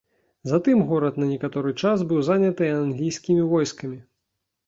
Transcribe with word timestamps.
Затым 0.51 0.79
горад 0.91 1.19
на 1.23 1.27
некаторы 1.33 1.73
час 1.81 1.97
быў 2.11 2.23
заняты 2.29 2.71
англійскімі 2.79 3.47
войскамі. 3.51 4.01